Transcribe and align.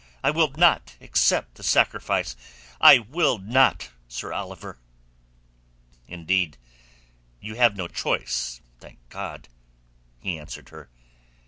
I 0.23 0.31
will 0.31 0.49
not 0.57 0.95
accept 0.99 1.53
the 1.57 1.63
sacrifice. 1.63 2.35
I 2.81 2.97
will 2.97 3.37
not, 3.37 3.91
Sir 4.07 4.33
Oliver." 4.33 4.79
"Indeed, 6.07 6.57
you 7.39 7.53
have 7.53 7.75
no 7.77 7.87
choice, 7.87 8.61
thank 8.79 8.97
God!" 9.09 9.47
he 10.19 10.39
answered 10.39 10.69
her. 10.69 10.89